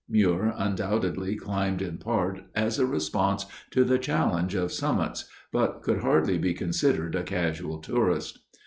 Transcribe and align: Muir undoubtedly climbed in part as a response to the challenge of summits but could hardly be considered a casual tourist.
Muir 0.09 0.51
undoubtedly 0.57 1.35
climbed 1.35 1.79
in 1.79 1.99
part 1.99 2.41
as 2.55 2.79
a 2.79 2.87
response 2.87 3.45
to 3.69 3.83
the 3.83 3.99
challenge 3.99 4.55
of 4.55 4.71
summits 4.73 5.25
but 5.51 5.83
could 5.83 5.99
hardly 5.99 6.39
be 6.39 6.55
considered 6.55 7.13
a 7.13 7.21
casual 7.21 7.77
tourist. 7.77 8.39